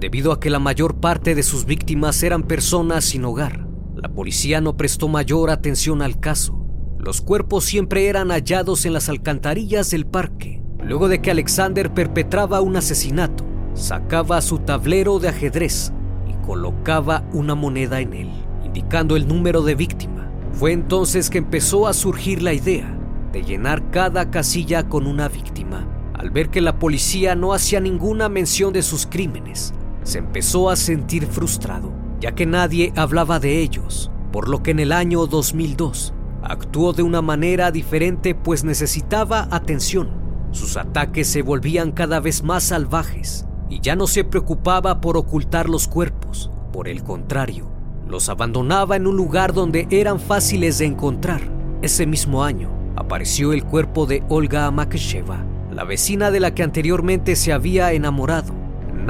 Debido 0.00 0.32
a 0.32 0.40
que 0.40 0.50
la 0.50 0.58
mayor 0.58 0.96
parte 0.96 1.34
de 1.34 1.42
sus 1.42 1.66
víctimas 1.66 2.22
eran 2.22 2.42
personas 2.44 3.04
sin 3.04 3.24
hogar, 3.24 3.66
la 3.94 4.08
policía 4.08 4.60
no 4.60 4.76
prestó 4.76 5.08
mayor 5.08 5.50
atención 5.50 6.00
al 6.00 6.18
caso. 6.18 6.66
Los 6.98 7.20
cuerpos 7.20 7.64
siempre 7.64 8.08
eran 8.08 8.30
hallados 8.30 8.86
en 8.86 8.94
las 8.94 9.08
alcantarillas 9.08 9.90
del 9.90 10.06
parque. 10.06 10.62
Luego 10.82 11.08
de 11.08 11.20
que 11.20 11.30
Alexander 11.30 11.92
perpetraba 11.92 12.62
un 12.62 12.76
asesinato, 12.76 13.44
sacaba 13.74 14.40
su 14.40 14.58
tablero 14.60 15.18
de 15.18 15.28
ajedrez 15.28 15.92
y 16.26 16.32
colocaba 16.46 17.24
una 17.32 17.54
moneda 17.54 18.00
en 18.00 18.14
él 18.14 18.30
indicando 18.70 19.16
el 19.16 19.26
número 19.26 19.62
de 19.62 19.74
víctima. 19.74 20.30
Fue 20.52 20.72
entonces 20.72 21.28
que 21.28 21.38
empezó 21.38 21.88
a 21.88 21.92
surgir 21.92 22.40
la 22.40 22.52
idea 22.52 22.96
de 23.32 23.42
llenar 23.42 23.90
cada 23.90 24.30
casilla 24.30 24.88
con 24.88 25.06
una 25.06 25.28
víctima. 25.28 25.88
Al 26.14 26.30
ver 26.30 26.50
que 26.50 26.60
la 26.60 26.78
policía 26.78 27.34
no 27.34 27.52
hacía 27.52 27.80
ninguna 27.80 28.28
mención 28.28 28.72
de 28.72 28.82
sus 28.82 29.06
crímenes, 29.06 29.74
se 30.02 30.18
empezó 30.18 30.70
a 30.70 30.76
sentir 30.76 31.26
frustrado, 31.26 31.92
ya 32.20 32.32
que 32.32 32.46
nadie 32.46 32.92
hablaba 32.96 33.40
de 33.40 33.60
ellos, 33.60 34.10
por 34.32 34.48
lo 34.48 34.62
que 34.62 34.70
en 34.70 34.80
el 34.80 34.92
año 34.92 35.26
2002 35.26 36.14
actuó 36.42 36.92
de 36.92 37.02
una 37.02 37.22
manera 37.22 37.70
diferente 37.70 38.34
pues 38.34 38.64
necesitaba 38.64 39.48
atención. 39.50 40.10
Sus 40.52 40.76
ataques 40.76 41.28
se 41.28 41.42
volvían 41.42 41.92
cada 41.92 42.20
vez 42.20 42.42
más 42.42 42.64
salvajes 42.64 43.46
y 43.68 43.80
ya 43.80 43.94
no 43.94 44.06
se 44.06 44.24
preocupaba 44.24 45.00
por 45.00 45.16
ocultar 45.16 45.68
los 45.68 45.86
cuerpos, 45.86 46.50
por 46.72 46.88
el 46.88 47.04
contrario, 47.04 47.70
los 48.08 48.28
abandonaba 48.28 48.96
en 48.96 49.06
un 49.06 49.16
lugar 49.16 49.52
donde 49.52 49.86
eran 49.90 50.18
fáciles 50.18 50.78
de 50.78 50.86
encontrar. 50.86 51.40
Ese 51.82 52.06
mismo 52.06 52.42
año 52.42 52.70
apareció 52.96 53.52
el 53.52 53.64
cuerpo 53.64 54.06
de 54.06 54.24
Olga 54.28 54.70
Makesheva, 54.70 55.44
la 55.70 55.84
vecina 55.84 56.30
de 56.30 56.40
la 56.40 56.52
que 56.52 56.64
anteriormente 56.64 57.36
se 57.36 57.52
había 57.52 57.92
enamorado. 57.92 58.59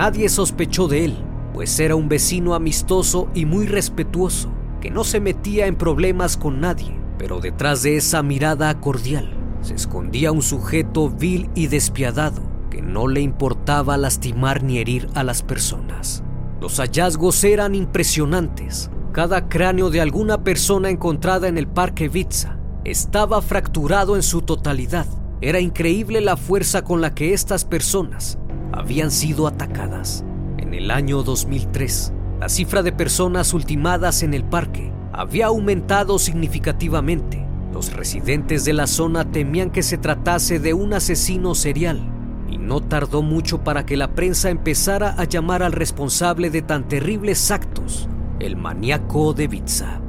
Nadie 0.00 0.30
sospechó 0.30 0.88
de 0.88 1.04
él, 1.04 1.14
pues 1.52 1.78
era 1.78 1.94
un 1.94 2.08
vecino 2.08 2.54
amistoso 2.54 3.28
y 3.34 3.44
muy 3.44 3.66
respetuoso, 3.66 4.50
que 4.80 4.90
no 4.90 5.04
se 5.04 5.20
metía 5.20 5.66
en 5.66 5.76
problemas 5.76 6.38
con 6.38 6.58
nadie, 6.58 6.98
pero 7.18 7.38
detrás 7.38 7.82
de 7.82 7.98
esa 7.98 8.22
mirada 8.22 8.80
cordial 8.80 9.30
se 9.60 9.74
escondía 9.74 10.32
un 10.32 10.40
sujeto 10.40 11.10
vil 11.10 11.50
y 11.54 11.66
despiadado 11.66 12.40
que 12.70 12.80
no 12.80 13.08
le 13.08 13.20
importaba 13.20 13.98
lastimar 13.98 14.62
ni 14.62 14.78
herir 14.78 15.06
a 15.12 15.22
las 15.22 15.42
personas. 15.42 16.24
Los 16.62 16.78
hallazgos 16.78 17.44
eran 17.44 17.74
impresionantes. 17.74 18.90
Cada 19.12 19.50
cráneo 19.50 19.90
de 19.90 20.00
alguna 20.00 20.42
persona 20.44 20.88
encontrada 20.88 21.46
en 21.46 21.58
el 21.58 21.68
parque 21.68 22.08
Vitza 22.08 22.58
estaba 22.84 23.42
fracturado 23.42 24.16
en 24.16 24.22
su 24.22 24.40
totalidad. 24.40 25.04
Era 25.42 25.60
increíble 25.60 26.22
la 26.22 26.38
fuerza 26.38 26.84
con 26.84 27.02
la 27.02 27.14
que 27.14 27.34
estas 27.34 27.66
personas 27.66 28.39
habían 28.72 29.10
sido 29.10 29.46
atacadas. 29.46 30.24
En 30.58 30.74
el 30.74 30.90
año 30.90 31.22
2003, 31.22 32.12
la 32.40 32.48
cifra 32.48 32.82
de 32.82 32.92
personas 32.92 33.52
ultimadas 33.52 34.22
en 34.22 34.34
el 34.34 34.44
parque 34.44 34.92
había 35.12 35.46
aumentado 35.46 36.18
significativamente. 36.18 37.46
Los 37.72 37.92
residentes 37.92 38.64
de 38.64 38.72
la 38.72 38.86
zona 38.86 39.30
temían 39.30 39.70
que 39.70 39.82
se 39.82 39.98
tratase 39.98 40.58
de 40.58 40.74
un 40.74 40.94
asesino 40.94 41.54
serial 41.54 42.00
y 42.48 42.58
no 42.58 42.80
tardó 42.80 43.22
mucho 43.22 43.62
para 43.62 43.86
que 43.86 43.96
la 43.96 44.14
prensa 44.14 44.50
empezara 44.50 45.14
a 45.18 45.24
llamar 45.24 45.62
al 45.62 45.72
responsable 45.72 46.50
de 46.50 46.62
tan 46.62 46.88
terribles 46.88 47.50
actos, 47.50 48.08
el 48.40 48.56
maníaco 48.56 49.34
de 49.34 49.46
Bitsa. 49.46 50.00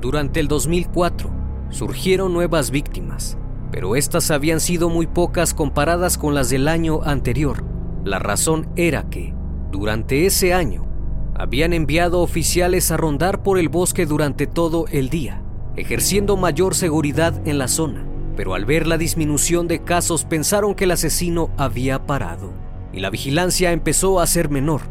Durante 0.00 0.40
el 0.40 0.48
2004 0.48 1.30
surgieron 1.70 2.32
nuevas 2.32 2.70
víctimas, 2.70 3.38
pero 3.74 3.96
estas 3.96 4.30
habían 4.30 4.60
sido 4.60 4.88
muy 4.88 5.08
pocas 5.08 5.52
comparadas 5.52 6.16
con 6.16 6.32
las 6.32 6.48
del 6.48 6.68
año 6.68 7.02
anterior. 7.02 7.64
La 8.04 8.20
razón 8.20 8.68
era 8.76 9.10
que, 9.10 9.34
durante 9.72 10.26
ese 10.26 10.54
año, 10.54 10.86
habían 11.34 11.72
enviado 11.72 12.20
oficiales 12.20 12.92
a 12.92 12.96
rondar 12.96 13.42
por 13.42 13.58
el 13.58 13.68
bosque 13.68 14.06
durante 14.06 14.46
todo 14.46 14.84
el 14.92 15.08
día, 15.08 15.42
ejerciendo 15.74 16.36
mayor 16.36 16.76
seguridad 16.76 17.34
en 17.48 17.58
la 17.58 17.66
zona, 17.66 18.06
pero 18.36 18.54
al 18.54 18.64
ver 18.64 18.86
la 18.86 18.96
disminución 18.96 19.66
de 19.66 19.82
casos 19.82 20.24
pensaron 20.24 20.76
que 20.76 20.84
el 20.84 20.92
asesino 20.92 21.50
había 21.56 22.06
parado 22.06 22.52
y 22.92 23.00
la 23.00 23.10
vigilancia 23.10 23.72
empezó 23.72 24.20
a 24.20 24.26
ser 24.28 24.50
menor. 24.50 24.82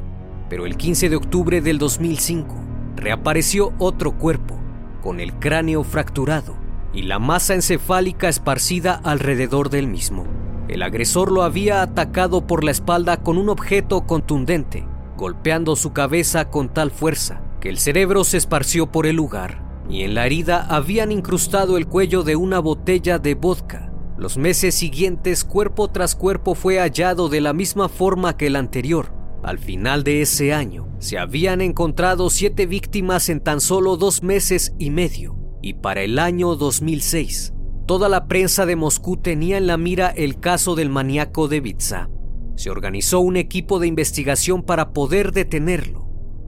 Pero 0.49 0.65
el 0.65 0.75
15 0.75 1.07
de 1.07 1.15
octubre 1.15 1.61
del 1.61 1.77
2005 1.77 2.53
reapareció 2.97 3.71
otro 3.77 4.17
cuerpo, 4.17 4.59
con 5.01 5.21
el 5.21 5.35
cráneo 5.35 5.85
fracturado 5.85 6.62
y 6.93 7.03
la 7.03 7.19
masa 7.19 7.55
encefálica 7.55 8.29
esparcida 8.29 8.93
alrededor 9.03 9.69
del 9.69 9.87
mismo. 9.87 10.25
El 10.67 10.83
agresor 10.83 11.31
lo 11.31 11.43
había 11.43 11.81
atacado 11.81 12.47
por 12.47 12.63
la 12.63 12.71
espalda 12.71 13.17
con 13.17 13.37
un 13.37 13.49
objeto 13.49 14.05
contundente, 14.05 14.87
golpeando 15.17 15.75
su 15.75 15.91
cabeza 15.91 16.49
con 16.49 16.73
tal 16.73 16.91
fuerza 16.91 17.41
que 17.59 17.69
el 17.69 17.77
cerebro 17.77 18.23
se 18.23 18.37
esparció 18.37 18.91
por 18.91 19.05
el 19.05 19.15
lugar 19.15 19.63
y 19.89 20.03
en 20.03 20.15
la 20.15 20.25
herida 20.25 20.65
habían 20.69 21.11
incrustado 21.11 21.77
el 21.77 21.87
cuello 21.87 22.23
de 22.23 22.35
una 22.35 22.59
botella 22.59 23.19
de 23.19 23.35
vodka. 23.35 23.91
Los 24.17 24.37
meses 24.37 24.75
siguientes, 24.75 25.43
cuerpo 25.43 25.89
tras 25.89 26.15
cuerpo 26.15 26.55
fue 26.55 26.79
hallado 26.79 27.29
de 27.29 27.41
la 27.41 27.53
misma 27.53 27.89
forma 27.89 28.37
que 28.37 28.47
el 28.47 28.55
anterior. 28.55 29.11
Al 29.43 29.59
final 29.59 30.03
de 30.03 30.21
ese 30.21 30.53
año, 30.53 30.87
se 30.99 31.17
habían 31.17 31.59
encontrado 31.59 32.29
siete 32.29 32.65
víctimas 32.65 33.27
en 33.27 33.41
tan 33.41 33.59
solo 33.59 33.97
dos 33.97 34.23
meses 34.23 34.73
y 34.79 34.89
medio. 34.89 35.42
Y 35.63 35.73
para 35.73 36.03
el 36.03 36.19
año 36.19 36.55
2006, 36.55 37.53
toda 37.87 38.07
la 38.07 38.27
prensa 38.27 38.67
de 38.67 38.75
Moscú 38.75 39.17
tenía 39.17 39.57
en 39.57 39.65
la 39.65 39.77
mira 39.77 40.09
el 40.09 40.39
caso 40.39 40.75
del 40.75 40.91
maníaco 40.91 41.47
de 41.47 41.61
Vitsa. 41.61 42.09
Se 42.55 42.69
organizó 42.69 43.19
un 43.21 43.37
equipo 43.37 43.79
de 43.79 43.87
investigación 43.87 44.61
para 44.61 44.93
poder 44.93 45.31
detenerlo 45.31 46.03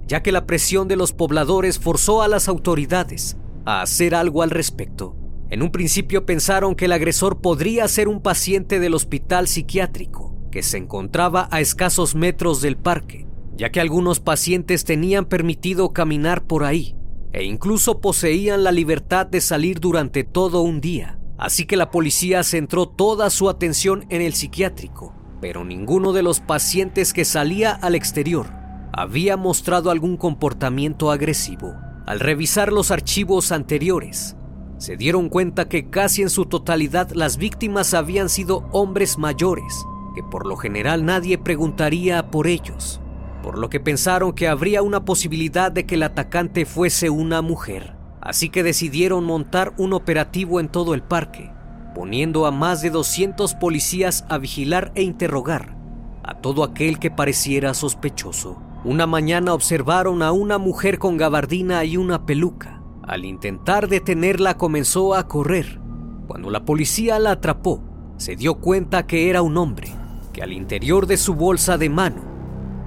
ya 0.07 0.21
que 0.21 0.31
la 0.31 0.45
presión 0.45 0.87
de 0.87 0.95
los 0.95 1.13
pobladores 1.13 1.79
forzó 1.79 2.21
a 2.21 2.27
las 2.27 2.47
autoridades 2.47 3.37
a 3.65 3.81
hacer 3.81 4.13
algo 4.15 4.43
al 4.43 4.51
respecto. 4.51 5.15
En 5.49 5.61
un 5.61 5.71
principio 5.71 6.25
pensaron 6.25 6.75
que 6.75 6.85
el 6.85 6.91
agresor 6.91 7.41
podría 7.41 7.87
ser 7.87 8.07
un 8.07 8.21
paciente 8.21 8.79
del 8.79 8.93
hospital 8.93 9.47
psiquiátrico, 9.47 10.35
que 10.51 10.63
se 10.63 10.77
encontraba 10.77 11.47
a 11.51 11.61
escasos 11.61 12.15
metros 12.15 12.61
del 12.61 12.77
parque, 12.77 13.27
ya 13.55 13.71
que 13.71 13.79
algunos 13.79 14.19
pacientes 14.19 14.85
tenían 14.85 15.25
permitido 15.25 15.93
caminar 15.93 16.45
por 16.45 16.63
ahí 16.63 16.94
e 17.35 17.43
incluso 17.43 17.99
poseían 17.99 18.63
la 18.63 18.71
libertad 18.71 19.25
de 19.25 19.41
salir 19.41 19.81
durante 19.81 20.23
todo 20.23 20.61
un 20.61 20.79
día. 20.79 21.19
Así 21.37 21.65
que 21.65 21.75
la 21.75 21.91
policía 21.91 22.41
centró 22.43 22.87
toda 22.87 23.29
su 23.29 23.49
atención 23.49 24.05
en 24.07 24.21
el 24.21 24.33
psiquiátrico, 24.33 25.13
pero 25.41 25.65
ninguno 25.65 26.13
de 26.13 26.23
los 26.23 26.39
pacientes 26.39 27.11
que 27.11 27.25
salía 27.25 27.73
al 27.73 27.93
exterior 27.93 28.47
había 28.93 29.35
mostrado 29.35 29.91
algún 29.91 30.15
comportamiento 30.15 31.11
agresivo. 31.11 31.73
Al 32.05 32.21
revisar 32.21 32.71
los 32.71 32.89
archivos 32.89 33.51
anteriores, 33.51 34.37
se 34.77 34.95
dieron 34.95 35.27
cuenta 35.27 35.67
que 35.67 35.89
casi 35.89 36.21
en 36.21 36.29
su 36.29 36.45
totalidad 36.45 37.11
las 37.11 37.35
víctimas 37.35 37.93
habían 37.93 38.29
sido 38.29 38.69
hombres 38.71 39.17
mayores, 39.17 39.85
que 40.15 40.23
por 40.23 40.45
lo 40.45 40.55
general 40.55 41.03
nadie 41.03 41.37
preguntaría 41.37 42.31
por 42.31 42.47
ellos, 42.47 43.01
por 43.45 43.59
lo 43.59 43.69
que 43.69 43.79
pensaron 43.79 44.33
que 44.33 44.47
habría 44.47 44.81
una 44.81 45.05
posibilidad 45.05 45.71
de 45.71 45.85
que 45.85 45.93
el 45.93 46.01
atacante 46.01 46.65
fuese 46.65 47.11
una 47.11 47.43
mujer. 47.43 47.95
Así 48.19 48.49
que 48.49 48.63
decidieron 48.63 49.23
montar 49.23 49.75
un 49.77 49.93
operativo 49.93 50.59
en 50.59 50.67
todo 50.67 50.95
el 50.95 51.03
parque, 51.03 51.51
poniendo 51.93 52.47
a 52.47 52.51
más 52.51 52.81
de 52.81 52.89
200 52.89 53.53
policías 53.53 54.25
a 54.29 54.39
vigilar 54.39 54.91
e 54.95 55.03
interrogar 55.03 55.77
a 56.23 56.41
todo 56.41 56.63
aquel 56.63 56.97
que 56.97 57.11
pareciera 57.11 57.75
sospechoso. 57.75 58.59
Una 58.83 59.05
mañana 59.05 59.53
observaron 59.53 60.23
a 60.23 60.31
una 60.31 60.57
mujer 60.57 60.97
con 60.97 61.15
gabardina 61.15 61.85
y 61.85 61.97
una 61.97 62.25
peluca. 62.25 62.81
Al 63.03 63.25
intentar 63.25 63.89
detenerla 63.89 64.57
comenzó 64.57 65.13
a 65.13 65.27
correr. 65.27 65.79
Cuando 66.25 66.49
la 66.49 66.65
policía 66.65 67.19
la 67.19 67.33
atrapó, 67.33 67.83
se 68.17 68.35
dio 68.35 68.55
cuenta 68.55 69.05
que 69.05 69.29
era 69.29 69.43
un 69.43 69.55
hombre, 69.57 69.91
que 70.33 70.41
al 70.41 70.51
interior 70.51 71.05
de 71.05 71.17
su 71.17 71.35
bolsa 71.35 71.77
de 71.77 71.89
mano 71.89 72.34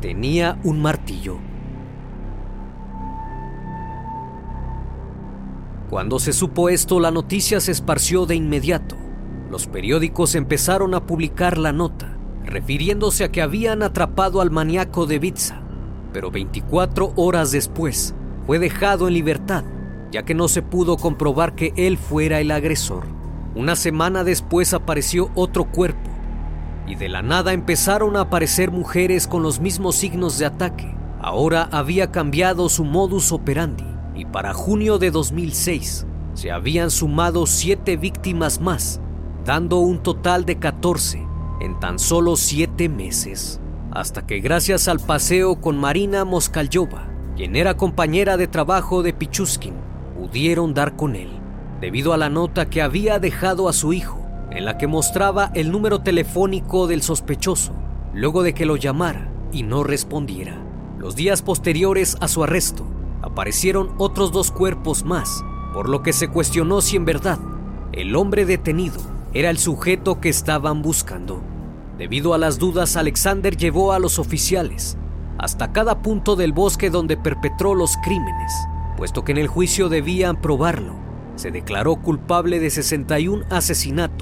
tenía 0.01 0.59
un 0.65 0.81
martillo. 0.81 1.39
Cuando 5.91 6.19
se 6.19 6.33
supo 6.33 6.69
esto, 6.69 7.01
la 7.01 7.11
noticia 7.11 7.61
se 7.61 7.73
esparció 7.73 8.27
de 8.27 8.35
inmediato. 8.35 8.97
Los 9.51 9.67
periódicos 9.67 10.35
empezaron 10.35 10.95
a 10.95 11.07
publicar 11.07 11.57
la 11.57 11.73
nota, 11.73 12.17
refiriéndose 12.45 13.25
a 13.25 13.33
que 13.33 13.41
habían 13.41 13.83
atrapado 13.83 14.41
al 14.41 14.51
maníaco 14.51 15.07
de 15.07 15.19
Bitsa 15.19 15.63
pero 16.13 16.31
24 16.31 17.13
horas 17.17 17.51
después 17.51 18.15
fue 18.47 18.59
dejado 18.59 19.09
en 19.09 19.15
libertad, 19.15 19.65
ya 20.11 20.25
que 20.25 20.35
no 20.35 20.49
se 20.49 20.63
pudo 20.63 20.97
comprobar 20.97 21.55
que 21.55 21.73
él 21.77 21.99
fuera 21.99 22.41
el 22.41 22.51
agresor. 22.51 23.05
Una 23.55 23.77
semana 23.77 24.25
después 24.25 24.73
apareció 24.73 25.31
otro 25.35 25.71
cuerpo, 25.71 26.08
y 26.89 26.95
de 26.95 27.09
la 27.09 27.23
nada 27.23 27.53
empezaron 27.53 28.17
a 28.17 28.23
aparecer 28.23 28.71
mujeres 28.71 29.27
con 29.27 29.43
los 29.43 29.61
mismos 29.61 29.97
signos 29.97 30.39
de 30.39 30.47
ataque. 30.47 30.95
Ahora 31.21 31.69
había 31.71 32.11
cambiado 32.11 32.69
su 32.69 32.85
modus 32.85 33.33
operandi, 33.33 33.85
y 34.15 34.25
para 34.25 34.55
junio 34.55 34.99
de 34.99 35.11
2006 35.11 36.07
se 36.35 36.51
habían 36.51 36.91
sumado 36.91 37.47
siete 37.47 37.97
víctimas 37.97 38.61
más, 38.61 39.01
dando 39.45 39.79
un 39.79 40.03
total 40.03 40.45
de 40.45 40.59
14 40.59 41.27
en 41.61 41.79
tan 41.81 41.99
solo 41.99 42.37
siete 42.37 42.89
meses 42.89 43.61
hasta 43.91 44.27
que 44.27 44.41
gracias 44.41 44.89
al 44.89 45.01
paseo 45.01 45.61
con 45.61 45.79
Marina 45.79 46.25
Moskalyova, 46.25 47.09
quien 47.37 47.57
era 47.57 47.77
compañera 47.77 48.37
de 48.37 48.47
trabajo 48.47 49.03
de 49.03 49.13
Pichuskin, 49.13 49.75
pudieron 50.17 50.75
dar 50.75 50.97
con 50.97 51.17
él, 51.17 51.31
debido 51.81 52.13
a 52.13 52.17
la 52.17 52.29
nota 52.29 52.69
que 52.69 52.83
había 52.83 53.19
dejado 53.19 53.69
a 53.69 53.73
su 53.73 53.93
hijo, 53.93 54.28
en 54.51 54.65
la 54.65 54.79
que 54.79 54.87
mostraba 54.87 55.51
el 55.55 55.71
número 55.71 56.01
telefónico 56.01 56.87
del 56.87 57.03
sospechoso, 57.03 57.73
luego 58.15 58.43
de 58.43 58.55
que 58.55 58.67
lo 58.67 58.77
llamara 58.77 59.31
y 59.53 59.63
no 59.63 59.85
respondiera. 59.85 60.57
Los 60.99 61.17
días 61.17 61.43
posteriores 61.43 62.17
a 62.21 62.29
su 62.29 62.43
arresto, 62.43 62.87
aparecieron 63.23 63.91
otros 63.99 64.33
dos 64.33 64.51
cuerpos 64.51 65.05
más, 65.05 65.45
por 65.73 65.89
lo 65.89 66.03
que 66.03 66.13
se 66.13 66.29
cuestionó 66.29 66.81
si 66.81 66.97
en 66.97 67.05
verdad 67.05 67.39
el 67.93 68.17
hombre 68.17 68.47
detenido 68.47 69.01
era 69.35 69.51
el 69.51 69.59
sujeto 69.59 70.21
que 70.21 70.29
estaban 70.29 70.83
buscando. 70.83 71.41
Debido 71.99 72.35
a 72.35 72.39
las 72.39 72.59
dudas, 72.59 72.97
Alexander 72.97 73.57
llevó 73.57 73.93
a 73.93 73.99
los 73.99 74.19
oficiales 74.19 74.97
hasta 75.39 75.73
cada 75.73 76.03
punto 76.03 76.35
del 76.35 76.53
bosque 76.53 76.91
donde 76.91 77.17
perpetró 77.17 77.75
los 77.75 77.97
crímenes, 77.99 78.53
puesto 78.97 79.25
que 79.25 79.33
en 79.33 79.39
el 79.39 79.47
juicio 79.47 79.89
debían 79.89 80.41
probarlo. 80.41 80.95
Se 81.37 81.53
declaró 81.53 81.97
culpable 81.97 82.59
de 82.59 82.71
61 82.71 83.45
asesinatos. 83.49 84.18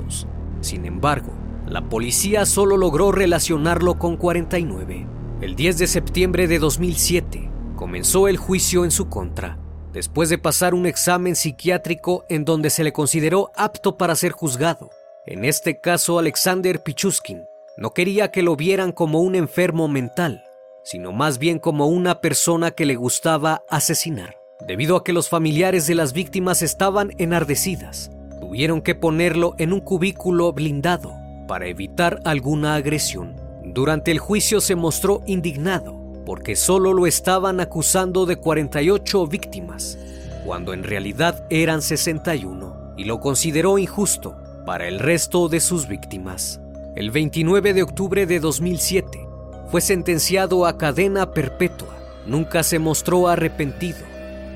Sin 0.66 0.84
embargo, 0.84 1.32
la 1.68 1.88
policía 1.88 2.44
solo 2.44 2.76
logró 2.76 3.12
relacionarlo 3.12 4.00
con 4.00 4.16
49. 4.16 5.06
El 5.40 5.54
10 5.54 5.78
de 5.78 5.86
septiembre 5.86 6.48
de 6.48 6.58
2007 6.58 7.48
comenzó 7.76 8.26
el 8.26 8.36
juicio 8.36 8.84
en 8.84 8.90
su 8.90 9.08
contra, 9.08 9.60
después 9.92 10.28
de 10.28 10.38
pasar 10.38 10.74
un 10.74 10.86
examen 10.86 11.36
psiquiátrico 11.36 12.24
en 12.28 12.44
donde 12.44 12.70
se 12.70 12.82
le 12.82 12.92
consideró 12.92 13.52
apto 13.54 13.96
para 13.96 14.16
ser 14.16 14.32
juzgado. 14.32 14.90
En 15.24 15.44
este 15.44 15.80
caso, 15.80 16.18
Alexander 16.18 16.82
Pichuskin 16.82 17.44
no 17.76 17.92
quería 17.92 18.32
que 18.32 18.42
lo 18.42 18.56
vieran 18.56 18.90
como 18.90 19.20
un 19.20 19.36
enfermo 19.36 19.86
mental, 19.86 20.42
sino 20.82 21.12
más 21.12 21.38
bien 21.38 21.60
como 21.60 21.86
una 21.86 22.20
persona 22.20 22.72
que 22.72 22.86
le 22.86 22.96
gustaba 22.96 23.62
asesinar. 23.70 24.34
Debido 24.66 24.96
a 24.96 25.04
que 25.04 25.12
los 25.12 25.28
familiares 25.28 25.86
de 25.86 25.94
las 25.94 26.12
víctimas 26.12 26.60
estaban 26.62 27.12
enardecidas, 27.18 28.10
tuvieron 28.40 28.82
que 28.82 28.94
ponerlo 28.94 29.54
en 29.58 29.72
un 29.72 29.80
cubículo 29.80 30.52
blindado 30.52 31.14
para 31.46 31.66
evitar 31.66 32.20
alguna 32.24 32.74
agresión. 32.74 33.36
Durante 33.64 34.10
el 34.10 34.18
juicio 34.18 34.60
se 34.60 34.74
mostró 34.74 35.22
indignado 35.26 36.06
porque 36.24 36.56
solo 36.56 36.92
lo 36.92 37.06
estaban 37.06 37.60
acusando 37.60 38.26
de 38.26 38.36
48 38.36 39.26
víctimas, 39.28 39.96
cuando 40.44 40.74
en 40.74 40.82
realidad 40.82 41.46
eran 41.50 41.82
61, 41.82 42.94
y 42.96 43.04
lo 43.04 43.20
consideró 43.20 43.78
injusto 43.78 44.36
para 44.66 44.88
el 44.88 44.98
resto 44.98 45.48
de 45.48 45.60
sus 45.60 45.86
víctimas. 45.86 46.60
El 46.96 47.12
29 47.12 47.74
de 47.74 47.82
octubre 47.84 48.26
de 48.26 48.40
2007 48.40 49.26
fue 49.70 49.80
sentenciado 49.80 50.66
a 50.66 50.76
cadena 50.78 51.30
perpetua. 51.30 51.96
Nunca 52.26 52.64
se 52.64 52.80
mostró 52.80 53.28
arrepentido 53.28 53.98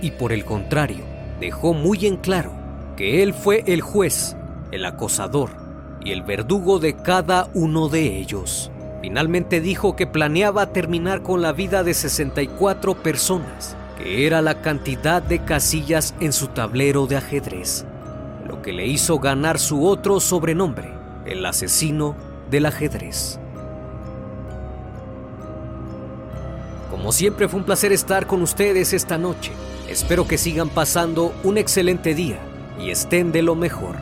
y 0.03 0.11
por 0.11 0.33
el 0.33 0.45
contrario, 0.45 1.05
dejó 1.38 1.73
muy 1.73 2.07
en 2.07 2.16
claro 2.16 2.60
que 3.01 3.23
él 3.23 3.33
fue 3.33 3.65
el 3.67 3.81
juez, 3.81 4.37
el 4.73 4.85
acosador 4.85 5.49
y 6.05 6.13
el 6.13 6.21
verdugo 6.21 6.79
de 6.79 6.97
cada 6.97 7.49
uno 7.55 7.89
de 7.89 8.19
ellos. 8.19 8.71
Finalmente 9.01 9.63
dijo 9.63 9.97
que 9.97 10.07
planeaba 10.07 10.75
terminar 10.75 11.23
con 11.23 11.41
la 11.41 11.53
vida 11.53 11.83
de 11.83 11.95
64 11.95 13.03
personas, 13.03 13.75
que 13.97 14.27
era 14.27 14.43
la 14.43 14.61
cantidad 14.61 15.23
de 15.23 15.43
casillas 15.43 16.15
en 16.21 16.35
su 16.35 16.49
tablero 16.49 17.07
de 17.07 17.17
ajedrez, 17.17 17.87
lo 18.47 18.61
que 18.61 18.75
le 18.75 18.87
hizo 18.87 19.19
ganar 19.19 19.59
su 19.59 19.87
otro 19.87 20.21
sobrenombre, 20.21 20.91
el 21.25 21.47
asesino 21.47 22.15
del 22.51 22.67
ajedrez. 22.67 23.41
Como 26.91 27.13
siempre 27.13 27.49
fue 27.49 27.61
un 27.61 27.65
placer 27.65 27.93
estar 27.93 28.27
con 28.27 28.43
ustedes 28.43 28.93
esta 28.93 29.17
noche. 29.17 29.53
Espero 29.89 30.29
que 30.29 30.37
sigan 30.37 30.69
pasando 30.69 31.33
un 31.45 31.57
excelente 31.57 32.15
día 32.15 32.39
y 32.81 32.90
estén 32.90 33.33
de 33.33 33.43
lo 33.43 33.55
mejor. 33.55 33.97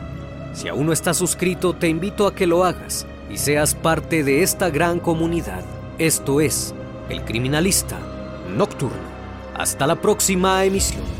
Si 0.53 0.67
aún 0.67 0.87
no 0.87 0.93
estás 0.93 1.17
suscrito, 1.17 1.73
te 1.73 1.87
invito 1.87 2.27
a 2.27 2.33
que 2.33 2.47
lo 2.47 2.63
hagas 2.63 3.05
y 3.29 3.37
seas 3.37 3.75
parte 3.75 4.23
de 4.23 4.41
esta 4.41 4.69
gran 4.69 4.99
comunidad. 4.99 5.63
Esto 5.97 6.41
es 6.41 6.73
El 7.09 7.23
Criminalista 7.23 7.99
Nocturno. 8.49 9.09
Hasta 9.55 9.85
la 9.85 9.95
próxima 9.95 10.63
emisión. 10.63 11.18